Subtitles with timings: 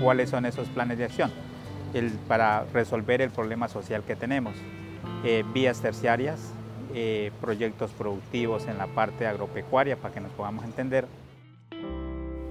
[0.00, 1.30] cuáles son esos planes de acción
[2.26, 4.54] para resolver el problema social que tenemos.
[5.24, 6.40] Eh, vías terciarias,
[6.92, 11.06] eh, proyectos productivos en la parte agropecuaria, para que nos podamos entender.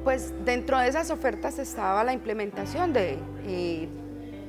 [0.04, 3.18] Pues dentro de esas ofertas estaba la implementación de,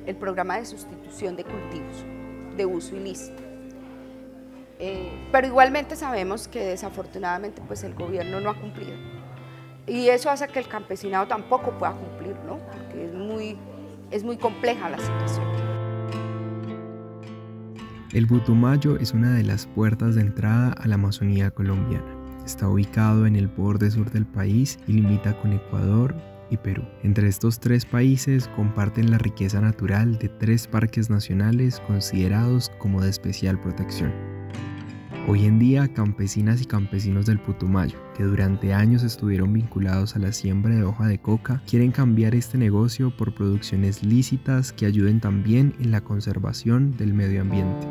[0.05, 2.05] el programa de sustitución de cultivos
[2.57, 3.43] de uso ilícito.
[5.31, 8.93] pero igualmente sabemos que desafortunadamente pues el gobierno no ha cumplido
[9.87, 12.57] y eso hace que el campesinado tampoco pueda cumplir, ¿no?
[12.57, 13.57] porque es muy,
[14.11, 15.45] es muy compleja la situación.
[18.13, 22.15] El Butumayo es una de las puertas de entrada a la Amazonía colombiana.
[22.45, 26.15] Está ubicado en el borde sur del país y limita con Ecuador
[26.49, 26.83] y Perú.
[27.03, 33.09] Entre estos tres países comparten la riqueza natural de tres parques nacionales considerados como de
[33.09, 34.34] especial protección.
[35.27, 40.31] Hoy en día, campesinas y campesinos del Putumayo, que durante años estuvieron vinculados a la
[40.31, 45.73] siembra de hoja de coca, quieren cambiar este negocio por producciones lícitas que ayuden también
[45.79, 47.87] en la conservación del medio ambiente.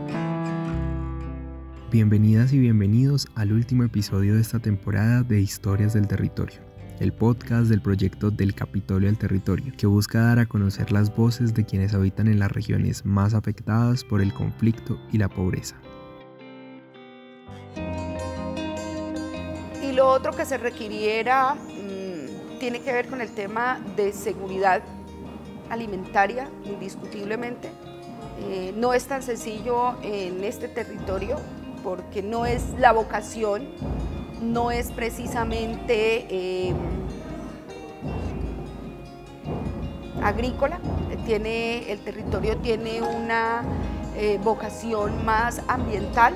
[1.90, 6.60] Bienvenidas y bienvenidos al último episodio de esta temporada de Historias del Territorio,
[7.00, 11.52] el podcast del proyecto del Capitolio del Territorio, que busca dar a conocer las voces
[11.52, 15.74] de quienes habitan en las regiones más afectadas por el conflicto y la pobreza.
[19.94, 24.82] Lo otro que se requiriera mm, tiene que ver con el tema de seguridad
[25.70, 27.70] alimentaria, indiscutiblemente.
[28.40, 31.38] Eh, no es tan sencillo en este territorio
[31.82, 33.68] porque no es la vocación,
[34.42, 36.76] no es precisamente em,
[40.22, 40.80] agrícola,
[41.24, 43.62] tiene, el territorio tiene una
[44.16, 46.34] eh, vocación más ambiental.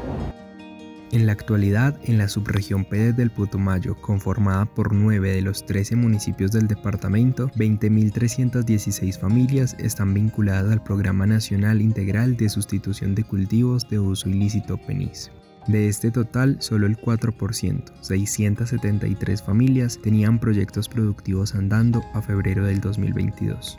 [1.11, 5.97] En la actualidad, en la subregión Pérez del Putumayo, conformada por 9 de los 13
[5.97, 13.89] municipios del departamento, 20.316 familias están vinculadas al Programa Nacional Integral de Sustitución de Cultivos
[13.89, 15.31] de Uso Ilícito PENIS.
[15.67, 22.83] De este total, solo el 4%, 673 familias, tenían proyectos productivos andando a febrero del
[22.83, 23.79] 2022.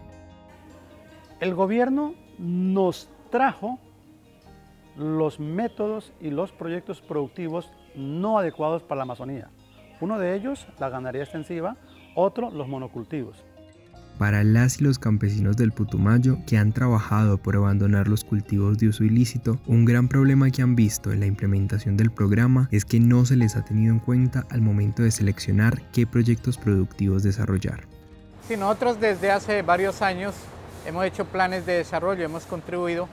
[1.39, 3.79] El gobierno nos trajo
[4.97, 9.49] los métodos y los proyectos productivos no adecuados para la Amazonía.
[10.01, 11.75] Uno de ellos, la ganadería extensiva,
[12.15, 13.43] otro, los monocultivos.
[14.17, 18.89] Para las y los campesinos del Putumayo que han trabajado por abandonar los cultivos de
[18.89, 22.99] uso ilícito, un gran problema que han visto en la implementación del programa es que
[22.99, 27.85] no se les ha tenido en cuenta al momento de seleccionar qué proyectos productivos desarrollar.
[28.49, 30.35] Sí, nosotros desde hace varios años
[30.85, 33.07] hemos hecho planes de desarrollo, hemos contribuido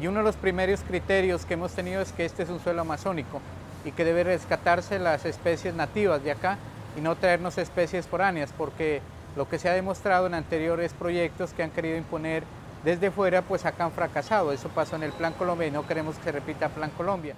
[0.00, 2.80] y uno de los primeros criterios que hemos tenido es que este es un suelo
[2.80, 3.40] amazónico
[3.84, 6.58] y que debe rescatarse las especies nativas de acá
[6.96, 9.00] y no traernos especies foráneas, porque
[9.36, 12.44] lo que se ha demostrado en anteriores proyectos que han querido imponer
[12.84, 14.52] desde fuera, pues acá han fracasado.
[14.52, 17.34] Eso pasó en el Plan Colombia y no queremos que se repita Plan Colombia.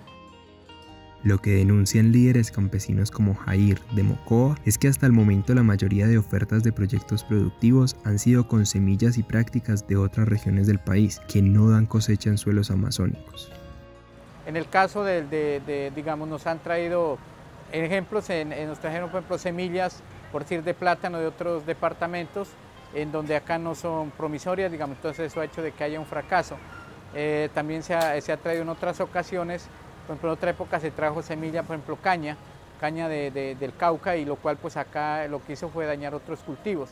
[1.24, 5.62] Lo que denuncian líderes campesinos como Jair de Mocoa es que hasta el momento la
[5.62, 10.66] mayoría de ofertas de proyectos productivos han sido con semillas y prácticas de otras regiones
[10.66, 13.50] del país que no dan cosecha en suelos amazónicos.
[14.44, 17.16] En el caso de, digamos, nos han traído
[17.72, 22.50] ejemplos, en, nos trajeron por ejemplo semillas, por decir, de plátano de otros departamentos,
[22.92, 26.04] en donde acá no son promisorias, digamos, entonces eso ha hecho de que haya un
[26.04, 26.58] fracaso.
[27.14, 29.70] Eh, también se ha, se ha traído en otras ocasiones
[30.06, 32.36] por ejemplo, en otra época se trajo semilla, por ejemplo, caña,
[32.80, 36.90] caña del Cauca, y lo cual pues acá lo que hizo fue dañar otros cultivos.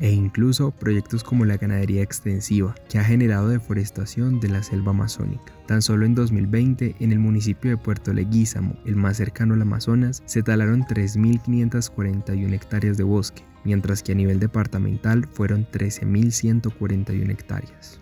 [0.00, 5.52] E incluso proyectos como la ganadería extensiva, que ha generado deforestación de la selva amazónica.
[5.66, 10.22] Tan solo en 2020, en el municipio de Puerto Leguízamo, el más cercano al Amazonas,
[10.24, 18.00] se talaron 3.541 hectáreas de bosque, mientras que a nivel departamental fueron 13.141 hectáreas.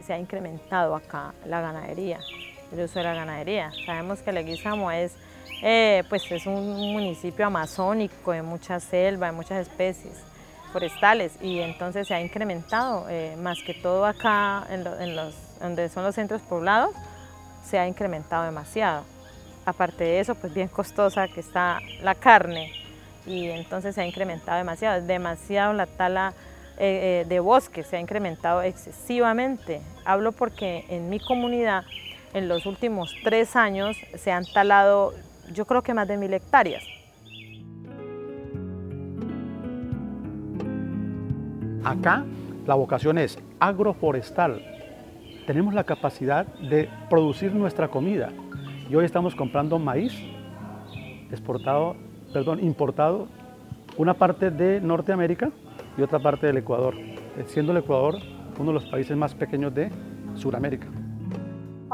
[0.00, 2.18] Se ha incrementado acá la ganadería
[2.72, 3.70] el uso de la ganadería.
[3.86, 5.12] Sabemos que Leguizamo es,
[5.62, 10.28] eh, pues es un municipio amazónico de mucha selva, de muchas especies
[10.72, 14.84] forestales y entonces se ha incrementado, eh, más que todo acá en,
[15.16, 16.94] los, donde son los centros poblados,
[17.64, 19.04] se ha incrementado demasiado.
[19.64, 22.72] Aparte de eso, pues bien costosa que está la carne
[23.26, 26.32] y entonces se ha incrementado demasiado, demasiado la tala
[26.78, 29.82] eh, de bosque, se ha incrementado excesivamente.
[30.04, 31.84] Hablo porque en mi comunidad
[32.38, 35.12] en los últimos tres años se han talado
[35.52, 36.84] yo creo que más de mil hectáreas.
[41.84, 42.24] Acá
[42.66, 44.62] la vocación es agroforestal.
[45.46, 48.30] Tenemos la capacidad de producir nuestra comida
[48.90, 50.12] y hoy estamos comprando maíz
[51.30, 51.96] exportado,
[52.32, 53.28] perdón, importado,
[53.96, 55.50] una parte de Norteamérica
[55.96, 56.94] y otra parte del Ecuador.
[56.96, 58.16] eh, siendo el Ecuador
[58.58, 59.90] uno de los países más pequeños de
[60.34, 60.88] Sudamérica.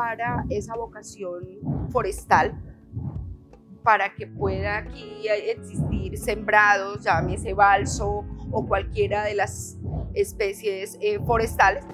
[0.04, 2.52] Para esa vocación forestal,
[3.82, 9.78] para que pueda aquí existir sembrados, llámese balso o cualquiera de las
[10.12, 11.86] especies eh, forestales.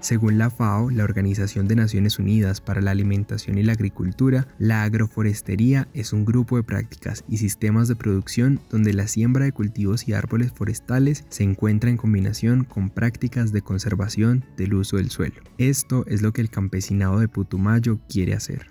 [0.00, 4.82] Según la FAO, la Organización de Naciones Unidas para la Alimentación y la Agricultura, la
[4.82, 10.06] agroforestería es un grupo de prácticas y sistemas de producción donde la siembra de cultivos
[10.06, 15.40] y árboles forestales se encuentra en combinación con prácticas de conservación del uso del suelo.
[15.58, 18.66] Esto es lo que el campesinado de Putumayo quiere hacer.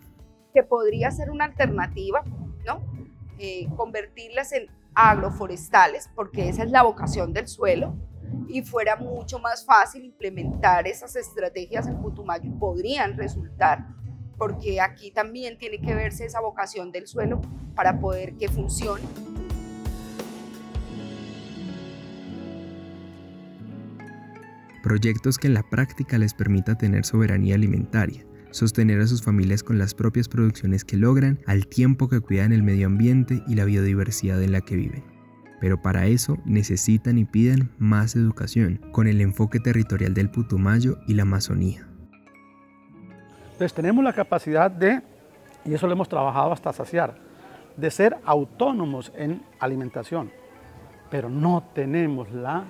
[0.53, 2.23] Que podría ser una alternativa,
[2.65, 2.81] ¿no?
[3.39, 7.97] Eh, convertirlas en agroforestales, porque esa es la vocación del suelo,
[8.47, 13.85] y fuera mucho más fácil implementar esas estrategias en Putumayo podrían resultar,
[14.37, 17.41] porque aquí también tiene que verse esa vocación del suelo
[17.75, 19.03] para poder que funcione.
[24.83, 29.79] Proyectos que en la práctica les permita tener soberanía alimentaria, sostener a sus familias con
[29.79, 34.41] las propias producciones que logran al tiempo que cuidan el medio ambiente y la biodiversidad
[34.43, 35.14] en la que viven
[35.65, 41.15] pero para eso necesitan y piden más educación, con el enfoque territorial del Putumayo y
[41.15, 41.87] la Amazonía.
[43.45, 45.01] Entonces tenemos la capacidad de,
[45.65, 47.15] y eso lo hemos trabajado hasta saciar,
[47.77, 50.29] de ser autónomos en alimentación,
[51.09, 52.65] pero no tenemos la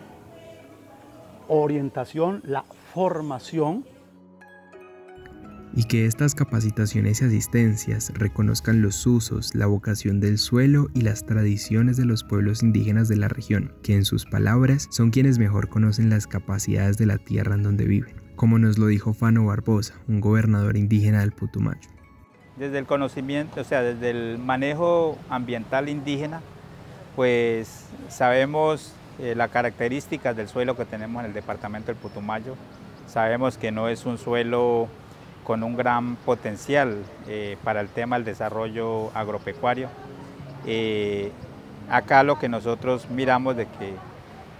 [1.50, 2.64] orientación, la
[2.94, 3.86] formación
[5.76, 11.26] y que estas capacitaciones y asistencias reconozcan los usos, la vocación del suelo y las
[11.26, 15.68] tradiciones de los pueblos indígenas de la región, que en sus palabras son quienes mejor
[15.68, 19.96] conocen las capacidades de la tierra en donde viven, como nos lo dijo Fano Barbosa,
[20.08, 21.90] un gobernador indígena del Putumayo.
[22.56, 26.42] Desde el conocimiento, o sea, desde el manejo ambiental indígena,
[27.18, 32.56] pues sabemos eh, las características del suelo que tenemos en el departamento del Putumayo.
[33.08, 34.88] Sabemos que no es un suelo
[35.46, 39.88] con un gran potencial eh, para el tema del desarrollo agropecuario.
[40.66, 41.32] Eh,
[41.90, 43.94] acá lo que nosotros miramos de que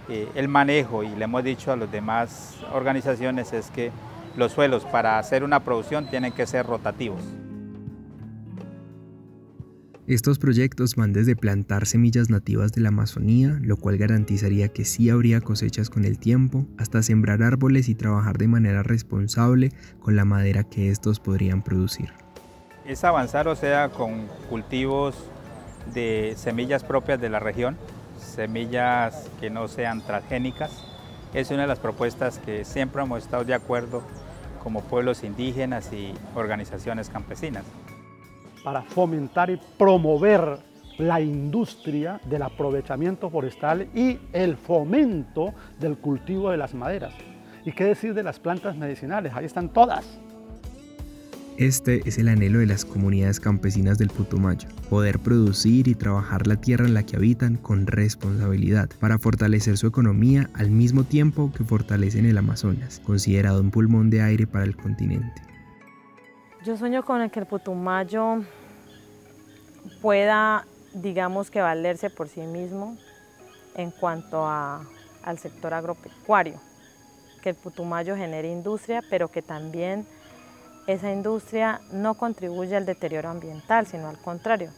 [0.08, 3.90] eh, el manejo, y le hemos dicho a las demás organizaciones, es que
[4.36, 7.20] los suelos para hacer una producción tienen que ser rotativos.
[10.08, 15.10] Estos proyectos van desde plantar semillas nativas de la Amazonía, lo cual garantizaría que sí
[15.10, 20.24] habría cosechas con el tiempo, hasta sembrar árboles y trabajar de manera responsable con la
[20.24, 22.12] madera que estos podrían producir.
[22.84, 25.16] Es avanzar, o sea, con cultivos
[25.92, 27.76] de semillas propias de la región,
[28.16, 30.70] semillas que no sean transgénicas.
[31.34, 34.04] Es una de las propuestas que siempre hemos estado de acuerdo
[34.62, 37.64] como pueblos indígenas y organizaciones campesinas
[38.66, 40.58] para fomentar y promover
[40.98, 47.14] la industria del aprovechamiento forestal y el fomento del cultivo de las maderas.
[47.64, 49.32] ¿Y qué decir de las plantas medicinales?
[49.36, 50.18] Ahí están todas.
[51.58, 56.56] Este es el anhelo de las comunidades campesinas del Putumayo, poder producir y trabajar la
[56.56, 61.62] tierra en la que habitan con responsabilidad para fortalecer su economía al mismo tiempo que
[61.62, 65.55] fortalecen el Amazonas, considerado un pulmón de aire para el continente.
[66.66, 68.42] Yo sueño con que el Putumayo
[70.02, 72.96] pueda, digamos que valerse por sí mismo
[73.76, 76.60] en cuanto al sector agropecuario,
[77.40, 80.08] que el Putumayo genere industria, pero que también
[80.88, 84.72] esa industria no contribuya al deterioro ambiental, sino al contrario,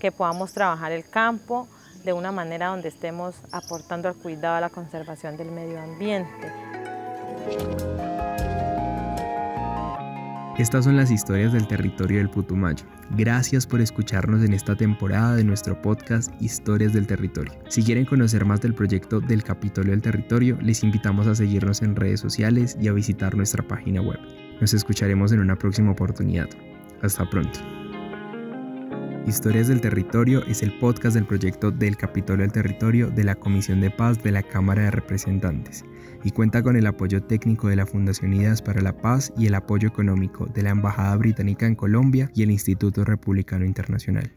[0.00, 1.68] que podamos trabajar el campo
[2.02, 6.50] de una manera donde estemos aportando al cuidado, a la conservación del medio ambiente.
[10.58, 12.86] Estas son las historias del territorio del Putumayo.
[13.10, 17.52] Gracias por escucharnos en esta temporada de nuestro podcast Historias del Territorio.
[17.68, 21.94] Si quieren conocer más del proyecto del Capitolio del Territorio, les invitamos a seguirnos en
[21.94, 24.18] redes sociales y a visitar nuestra página web.
[24.58, 26.48] Nos escucharemos en una próxima oportunidad.
[27.02, 27.75] Hasta pronto.
[29.26, 33.80] Historias del Territorio es el podcast del proyecto del Capitolio del Territorio de la Comisión
[33.80, 35.84] de Paz de la Cámara de Representantes
[36.22, 39.56] y cuenta con el apoyo técnico de la Fundación Ideas para la Paz y el
[39.56, 44.30] apoyo económico de la Embajada Británica en Colombia y el Instituto Republicano Internacional.